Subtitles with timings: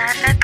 [0.00, 0.39] Sarah.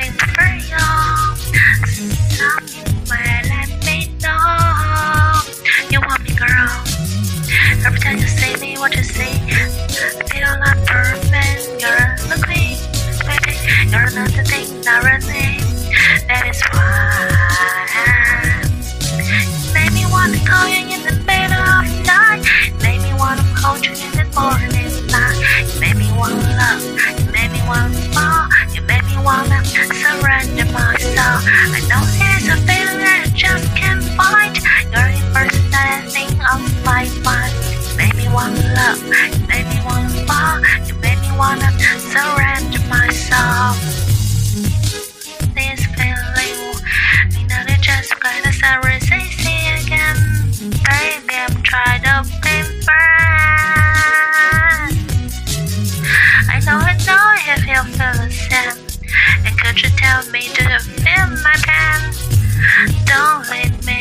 [63.07, 64.01] Don't let me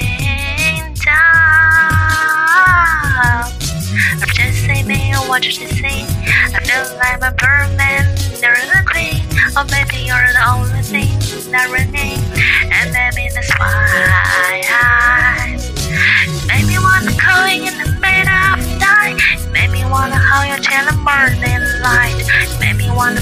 [1.03, 1.15] down.
[4.21, 4.67] I'm just
[5.47, 6.07] you.
[6.53, 7.19] I feel like
[8.41, 9.21] you're queen.
[9.55, 11.15] Oh baby, you're the only thing
[11.51, 12.19] that remain.
[12.71, 13.29] And maybe
[16.67, 19.17] me wanna call in the middle of the night.
[19.71, 22.19] Me wanna hold the morning light.
[22.75, 23.21] Me wanna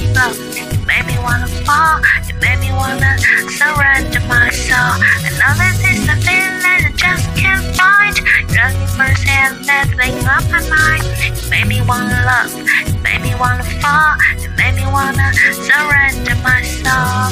[0.85, 2.01] made me wanna fall.
[2.43, 3.17] Made me wanna
[3.55, 4.99] surrender my soul.
[5.39, 8.17] Know that this a feeling that I just can't find.
[8.51, 8.87] You're the
[9.29, 9.87] and that
[10.27, 11.03] on my mind.
[11.23, 12.51] You made me wanna love.
[12.53, 14.17] You made me wanna fall.
[14.41, 15.31] You made me wanna
[15.67, 17.31] surrender my soul.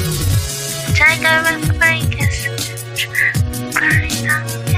[0.96, 1.44] Take a
[1.76, 4.71] break and burning on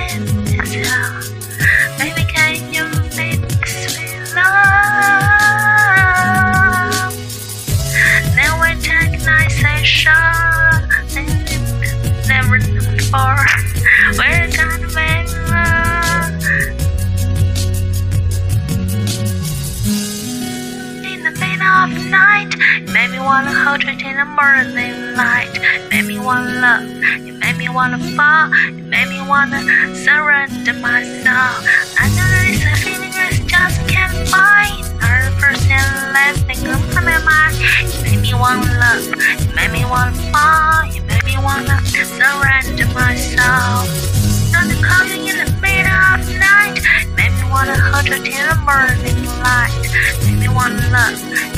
[22.14, 25.50] night, you made me wanna hold you till the morning light.
[25.54, 26.86] You made me wanna love.
[27.26, 28.46] You made me wanna fall.
[28.76, 29.60] You made me wanna
[30.04, 31.56] surrender my soul.
[32.02, 34.78] I know there's a feeling I just can't find.
[35.02, 37.54] You're the first and last thing on my mind.
[37.90, 39.04] You made me wanna love.
[39.42, 40.86] You made me wanna fall.
[40.94, 41.76] You made me wanna
[42.18, 43.82] surrender my soul.
[44.54, 46.78] Gonna call you in the middle of the night.
[46.78, 49.74] You Made me wanna hold you till the morning light.
[49.82, 51.53] You Made me wanna love.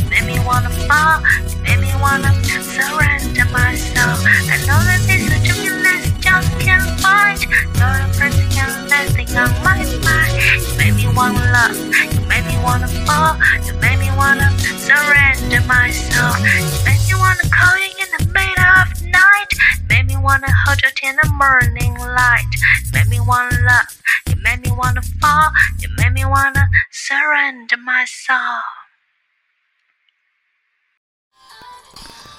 [0.47, 1.21] Wanna fall.
[1.63, 4.17] Made me wanna surrender my soul.
[4.49, 7.41] I know that this is a dream that just can't find.
[7.43, 10.35] You're the first and last thing on my mind.
[10.63, 11.77] You made me wanna love.
[12.15, 13.37] You made me wanna fall.
[13.67, 14.49] You made me wanna
[14.79, 16.39] surrender my soul.
[16.39, 19.51] You made me wanna call you in the middle of night.
[19.91, 22.53] Made me wanna hold you till the morning light.
[22.95, 23.91] Made me wanna love.
[24.31, 25.51] You made me wanna fall.
[25.81, 28.76] You made me wanna surrender my soul.